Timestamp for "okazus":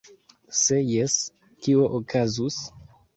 1.99-2.59